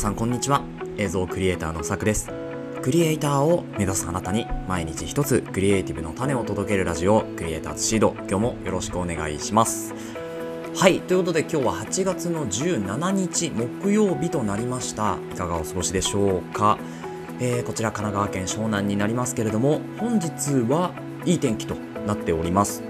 [0.00, 0.62] さんこんにちは。
[0.96, 2.30] 映像クリエイターのさくです。
[2.80, 8.14] クリエイターを目指すあなたに毎日一つクリエイティブの種を届けるラジオクリエイターズシード。
[8.20, 9.92] 今日もよろしくお願いします。
[10.74, 15.18] はいということで今日は8月の17日木曜日となりました。
[15.34, 16.78] いかがお過ごしでしょうか、
[17.38, 20.30] えー、こちら神奈川県湘南になりますけれども本日
[20.66, 20.94] は
[21.26, 21.74] いい天気と
[22.06, 22.89] なっております。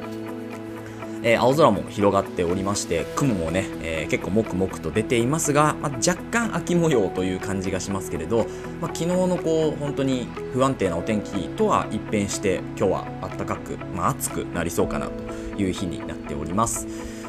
[1.22, 8.46] えー、青空も広がっておりまして雲もね、えー、結構もくもくと出ていますが、まあ、若干秋模様という感じがしますけれど、
[8.80, 16.86] まあ、昨日のこう本当に不安定なお天気とは一変して今日は暖かく、まあ、暑くなりそうかなという日になっております。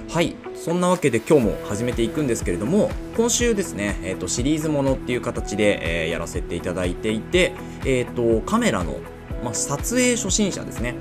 [0.10, 7.54] はいそんなわけで今日も始めていくんですけれども今週ですね、えーと、シリーズものっていう形で、えー、やらせていただいていて、
[7.86, 9.00] えーと、カメラの、
[9.42, 10.96] まあ、撮影初心者ですね。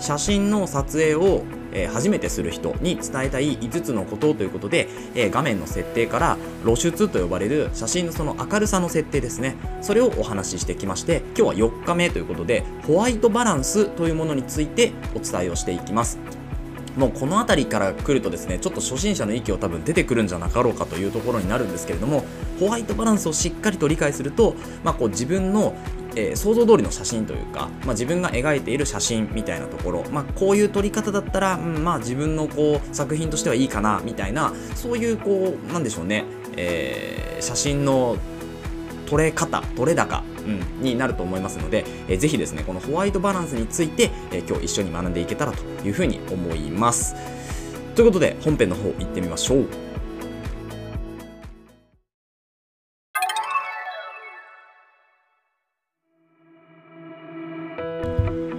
[0.00, 9.56] 写真の撮影をえー、初めてする人に伝えたい5つのことということで、えー、画面の設定から露出と呼ばれる写真のその明るさの設定ですね。
[9.82, 16.18] それをお話ししてきまして今日は4日目ということでホワイトバランスというものについてお伝えをしていきます。
[16.96, 22.24] もうこの辺りから来るとですねちょっと初心者の域を多分出てくるんじゃなかろうかというところになるんですけれども
[22.60, 25.74] ホワイトバランスをしっかりと理解すると、まあ、こう自分の
[26.16, 36.24] えー、想像通りの写真というか、まあ、自分が描いている写真みたいなところ、まあ、こういう撮り方だったら、うん、まあ自分のこう作品としてはいいかなみたいなそういうこうなんでしょうね、
[36.56, 38.16] えー、写真の
[39.06, 47.14] 撮れ方撮れ高、うん、になると思いますので、えー、ぜひですねこのホワイトバランスについて、えー、今日一緒に学んでいけたらというふうに思います。
[47.94, 49.83] ということで本編の方行ってみましょう。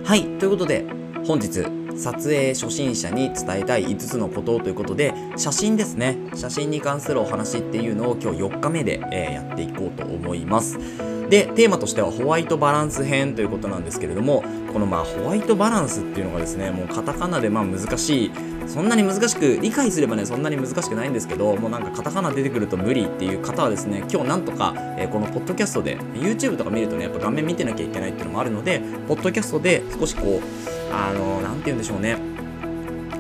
[0.03, 0.85] はいということで
[1.25, 1.63] 本日
[1.97, 6.17] 撮影初心者に伝えたい5つのことということで写真ですね。
[6.35, 10.77] 写真に関するお話っていうのを今日4日目で、え、やっていこうと思います。
[11.29, 18.31] でテーマとしてはホワイトバランス編ということなんですけれどもこのまあホワイトバランスっていうのがですねもうカタカナでまあ難しい
[18.67, 32.17] そんなに難しく理解すればねそんなに難しくないんですけどもうなんかカタカナ出てくると無理っていう方はですね今日なんとか、えー、このポッドキャストで YouTube とか見るとねやっぱ画面見てなきゃいけないっていうのもあるのでポッドキャストで少しこうあの何て言うんでしょうね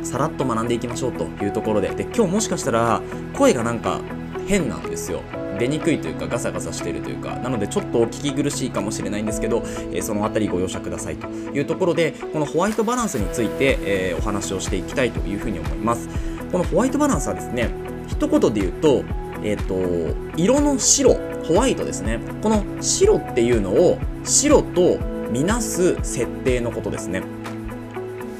[0.03, 1.89] さらっと学んでいきましょうというところで。
[1.89, 3.01] で今日もしかしたら
[3.33, 3.99] 声がなんか
[4.47, 5.21] 変なんですよ。
[5.57, 16.07] 出にくいというかガサガサしてるというかなのでちょっとお聞き苦しいかもしれないんですけど、えー、その辺りご容赦くださいというところでこのホワイトバランスについて、えー、お話をしていきたいというふうに思います。
[16.51, 17.69] このホワイトバランスはですね
[18.07, 19.03] 一言で言うと,、
[19.43, 21.15] えーと、色の白
[21.45, 22.19] ホワイトですね。
[22.41, 24.99] この白っていうのを白と
[25.31, 27.23] みなす設定のことですね。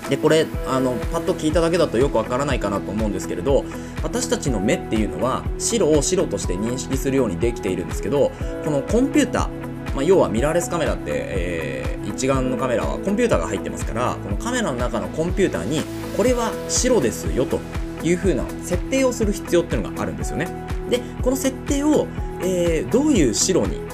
[0.09, 3.65] でこれあのパッと聞いただけだとよくわからないかなと思うんですけれど
[4.03, 8.31] 私たちの目っていうのは白を白として認識するようにできているんですけど
[8.63, 15.81] このコンピューター、まあ、要はミラーレスカメラって、えー、一眼のカメラはコンピューターが入ってますからこのカメラの中のコンピューターに
[16.15, 17.59] これは白ですよと
[18.03, 20.47] いう風な設定をする必要っていうのがあるんですよね。
[20.89, 22.07] でこの設定を、
[22.41, 23.84] えー、どういう白に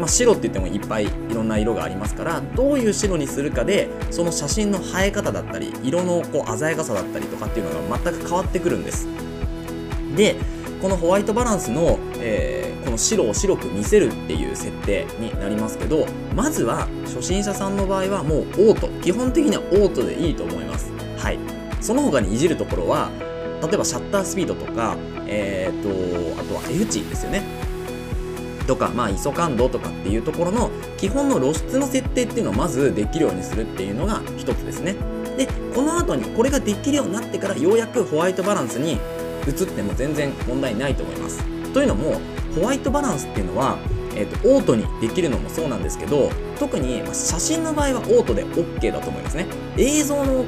[0.00, 9.06] まあ、白って言ってもいっぱいいろんな色がありますからどういう白にするかでその写真の映え方だったり色のこう鮮やかさだったりとかっていうのが全く変わってくるんです。
[10.16, 10.36] で
[10.80, 20.90] このホワイトバランスの、えー、この白を白く見せるっていう設定になりますけどまずは初心者さんの場合はもうオート基本的にはオートでいいと思います。
[21.18, 21.38] はい。
[21.82, 23.10] その他にいじるところは
[23.62, 24.96] 例えばシャッタースピードとか、
[25.26, 27.59] えーと、あとは F 値ですよね。
[28.70, 34.94] とか、まあ、ISO 感度とかっていうところの基本の露出の設定っていうのをまずできるようにするっていうのが一つですね。
[35.36, 38.92] で、この後にこれができるようになってからようやくホワイトバランスに
[39.44, 41.42] 移っても全然問題ないと思います。
[41.72, 42.20] というのも、
[42.54, 43.76] ホワイトバランスっていうのは、
[44.14, 49.46] えーと、オートにできるのもそうなんですけど特に写真の場合はオートで OK だと思いますね
[49.76, 50.44] 映像の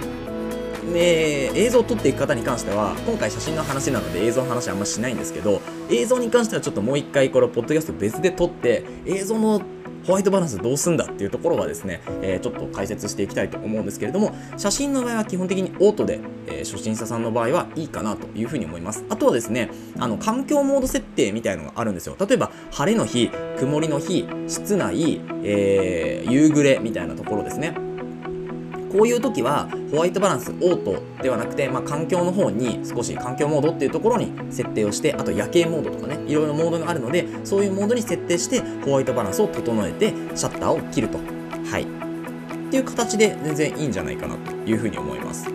[0.95, 9.63] えー、映像を撮っていく方に関しては今回写真の話なので映像の話はあんましないんですけど映像に関してはちょっともう一回これポッドキャスト別で撮って映像の
[10.05, 19.05] ホワイトバランスどうすんだっていうところはですね、えー、ちょっと解説していきたいと思うんですけれども写真の場合は基本的にオートで、えー、初心者さんの場合はいいかなというふうに思います。
[19.09, 22.17] あとはですねあの環境モード設定みたいのがあるんですよ。
[22.19, 27.92] 例えば晴れの日曇りの日室内、えー、夕暮れみたいなところですね。
[28.93, 41.19] こういう時はホワイトバランスオートではなくて、まあ、環境の方に少し環境モードっていうところに設定をしてあと夜景モードとかねいろいろモードがあるのでそういうモードに設定してホワイトバランスを整えてシャッターを切ると。
[41.19, 41.83] はい。
[41.83, 45.47] っていう形で全然いいんじゃないかなというふうに思います。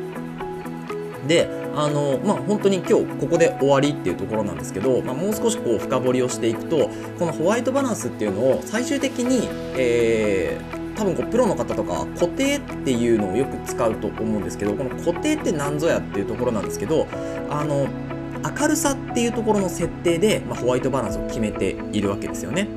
[1.27, 17.07] であのまあ本当に今日ここで終わりっていうところなんですけど、まあ、もう少しこう深掘りをしていくとこのホワイトバランスっていうのを最終的に、えー、多分こうプロの方とか固定っていうのをよく使うと思うんですけどこの固定って何ぞやっていうところなんですけど
[17.49, 17.87] あの
[18.59, 22.67] 明るさっていうところの設定で、まあ、ホワイトバランスを決めているわけですよね。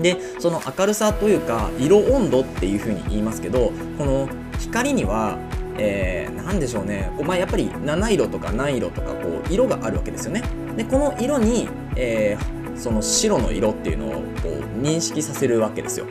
[0.00, 4.28] でその明るさというか色温度っていうふうに言いますけどこの
[4.60, 5.38] 光には
[5.80, 10.42] えー、何でしょうねこう、まあ、やっぱり七色とか何色とかこう色があるわけですよね。
[10.76, 14.10] でこの色に、えー、その白の色っていうのを
[14.42, 16.06] こう認識させるわけですよ。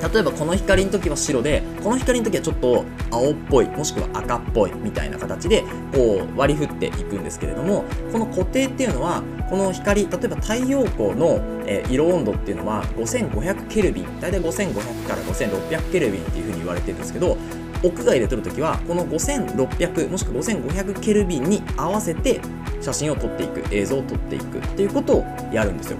[0.00, 5.62] 例えばこの光の時は白でこの光の時はちょっと青っぽいもしくは赤っぽいみたいな形で
[5.92, 11.40] こう割り振っていくんですけれどもこの固定っていうのはこの光例えば太陽光の、
[11.88, 17.36] 色温度っていうのは5500ケルビン大体5500から5600ケルビンっていうふうに言われてるんですけど
[17.82, 22.40] 屋外で撮るときはこの5600もしくは5500ケルビンに合わせて
[22.80, 25.98] 写真を撮っていく映像を撮っていくっていうことをやるんですよ。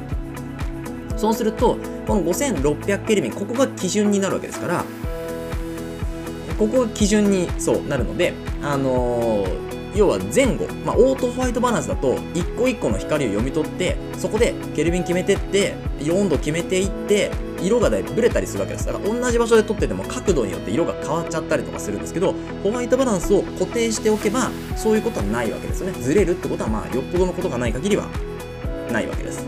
[1.17, 1.77] そうすると
[2.11, 4.85] この5600ケルビンここが基準になるわけですから
[6.59, 15.75] ここが基準にそうなるのであのー要は前後、まあ、オートホワイトバランスだと一個一個の光を読み取ってそこでケルビン決めてって
[16.09, 26.01] 温度決めていって色がだいぶブレたりするわけですから同じ場所で撮ってても角度によって色が変わっちゃったりとかするんですけどホワイトバランスを固定しておけばそういうことはないわけですよね。
[26.01, 28.07] ずれるってことはまあよっぽどのことがない限りは
[28.93, 29.47] ないわけです、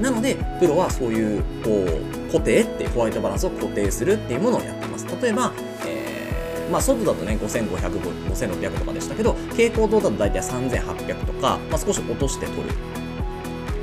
[0.00, 5.06] なのでプロはそういうこう固定ってホワイトバランスを固定するっていうものをやってます。
[5.20, 5.52] 例えば、
[5.86, 8.00] えー、まあ、外だとね5500、
[8.30, 12.68] 5600とかでしたけど蛍光灯だと大体3800とか、まあ、少し落として撮る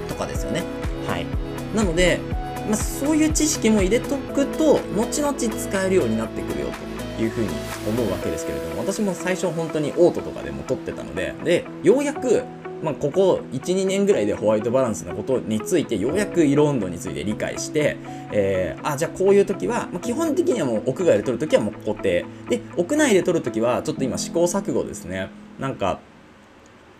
[0.07, 0.63] とかですよね。
[1.07, 1.25] はい。
[1.75, 2.19] なので
[2.67, 6.67] まあ、そういう知識も入れとくと後々使えるようになってくるよ
[7.17, 7.49] というふうに
[7.87, 12.43] 思うわけですけれども私も最初本当にオートとかでも撮ってたのででようやく
[12.81, 17.97] まあ、ここ12年ぐらいでホワイトバランスのことについてようやく色温度について理解して、
[18.31, 22.62] えー、あじゃあこういう時は、まあ、基本的にはもう屋外で撮る時はもう固定で。
[22.75, 25.29] 屋内で撮る時はちょっと今試行錯誤ですね。
[25.59, 26.00] なんか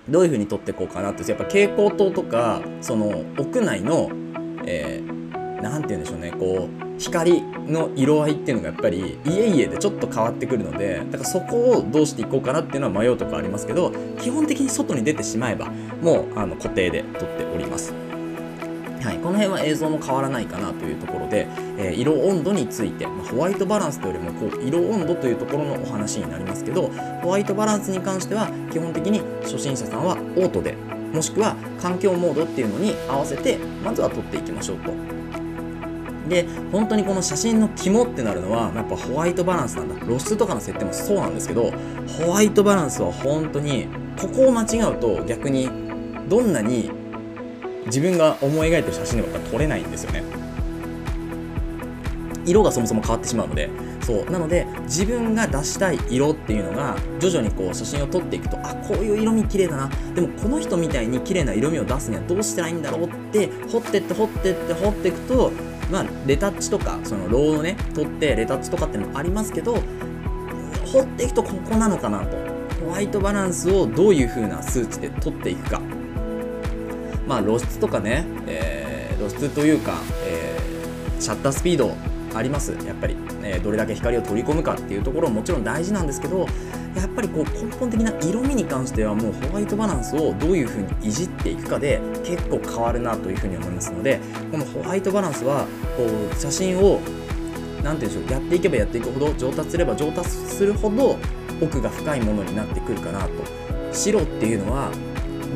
[0.10, 4.10] どういう風に撮っていこうかなってやっぱ蛍光灯とかその屋内の、
[4.66, 5.17] えー
[5.70, 6.32] 何て言うんでしょうね。
[6.32, 15.68] こう光の色合いっていうのがやっぱり家々でちょっと変わってくるのでだからそこをどうしていこうかなっていうのは迷うとこありますけど基本的に外に出てしまえば
[16.02, 17.94] もうあの固定で撮っております。
[19.02, 21.48] はい、この辺は映像も変わらないかなというところで、
[21.78, 26.90] えー、色温度について、まあ、ホワイトバランスというよりもこう色温度というところのお話になりますけど
[27.22, 30.74] ホワイトバランスに関しては基本的に初心者さんはオートで
[31.14, 35.17] もしくは環境モードっていうのに合わせてまずは撮っていきましょうと。
[36.28, 39.96] で本当にこの写真の肝ってなるのはやっぱホワイトバランスなんだ。
[40.06, 41.72] 露出とかの設定もそうなんですけど
[42.20, 43.88] ホワイトバランスは本当に
[44.20, 45.70] ここを間違うと逆に
[46.28, 46.92] どんなに
[47.86, 50.24] 自分が思い描いてる写真でも撮れないんですよね。
[52.46, 53.70] 色がそもそも変わってしまうので。
[54.08, 54.32] そう。
[54.32, 59.90] なので自分が出したい色っていうのが徐々にこう写真を撮っていくとあこういう色味綺麗だな。
[60.16, 65.52] でもこの人みたいに綺麗な色味を出すにはどうしたらいいんだろうって掘ってって掘ってって掘っていくと
[65.92, 69.76] まあ、レタッチとかそのローをね取ってレタッチとかっていうのもありますけど
[70.86, 72.48] 掘っていくとここなのかなと。
[72.78, 75.82] ホワイトバランスをどういう風な数値で取っていくか。
[77.28, 79.94] まあ露出とかね、えー、露出というか、
[80.26, 81.96] えー、シャッタースピード
[82.34, 82.72] あります。
[82.86, 86.48] やっぱり、えー、どれだけ光を取り込むかっていうところももちろん大事なんですけど
[86.98, 94.20] やっぱりこう根本的な色味に関してはもうホワイトバランスをどういう風にいじっていくかで結構変わるなという風に思いますので
[94.52, 97.00] このホワイトバランスはこう写真を
[97.84, 101.18] 何て言うんでしょうやっていけばやっていくほど上達すれば上達するほど
[101.62, 103.30] 奥が深いものになってくるかなと
[103.92, 104.92] 白っていうのは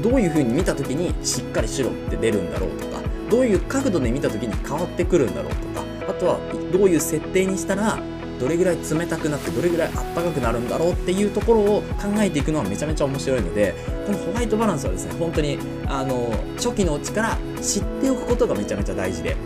[0.03, 6.39] どういう風に見た時にしっかり白って出るんだろうとかどういう角度で見た時に変わってくるんだろうとかあとは
[6.71, 7.99] どういう設定にしたら
[8.41, 13.75] どれぐらい冷たくなってどれぐらいあったかくなるんだろうっていうところを考えていくのはめちゃめちゃ面白いので
[14.07, 19.37] このホワイトバランスはですね本当にあの初期のうちから知っておくことがめちゃめちゃ大事で。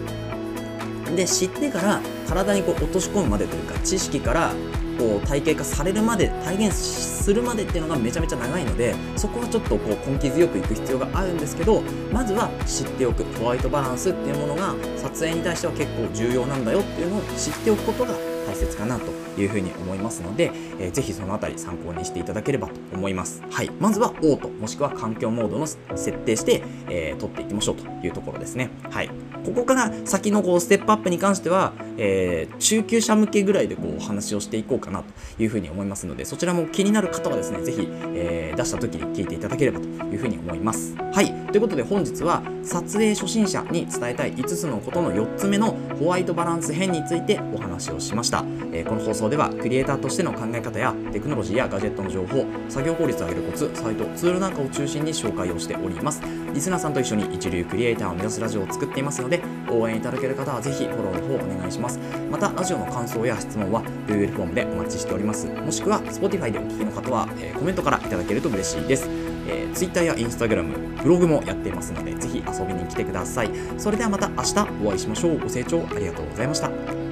[1.16, 4.54] で知ってから体にこう落とし込むまでというか知識から
[4.98, 23.44] こう体系化されるまで体現するまでっていうのがめちゃめちゃ長いのでそこはちょっとこう根気強くいく必要があるんですけどまずは知っておくホワイトバランスっていうものが撮影に対しては結構重要なんだよっていうのを知っておくことが大切かなというふうに思いますので、えー、ぜひそのあたり参考にしていただければと思います。
[23.52, 23.70] はい。
[23.80, 28.70] まずはオート、もしくは環境モードの設定して、えー、取っていきましょうというところですね。
[28.90, 29.10] はい。
[29.46, 40.96] ここから先のこうステップアップに関しては、えー、中級者向けぐらいでこうお話をしていこうかなというふうに思いますのでそちらも気になる方はですねぜひ、えー、出した時に聞いていただければというふうに思います。
[40.96, 41.32] はい。
[41.52, 56.22] ということで本日は撮影初心者に伝えたい5つのことの4つ目のホワイトバランス編についてお話をしました、えー、この放送ではクリエイターとしての考え方やテクノロジーやガジェットの情報作業効率を上げるコツサイトツールなんかを中心に紹介をしております。
[56.54, 59.42] リスナーさんと一緒に一流クリエイターを目指すラジオを作っていますので
[59.80, 62.00] 応援いただける方はぜひフォローの方お願いします
[62.32, 69.10] またラジオの感想や質問は Google フォームでお待ちしておりますもしくは Spotify でお聞きの方は、えー、コメントからいただけると嬉しいです
[69.48, 73.52] えー、Twitter や Instagram、ブログもやっていますので、ぜひ遊びに来てください。
[73.78, 75.40] それではまた明日お会いしましょう。
[75.40, 77.05] ご清聴ありがとうございました。